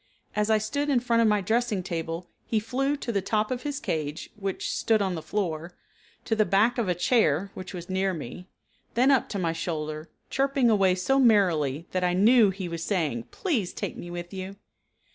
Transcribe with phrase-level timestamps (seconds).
[0.35, 3.61] As I stood in front of my dressing table he flew to the top of
[3.61, 5.77] his cage (which stood on the floor)
[6.25, 8.47] to the back of a chair (which was near me),
[8.95, 13.25] then up to my shoulder, chirping away so merrily that I knew he was saying:
[13.29, 14.55] "Please take me with you."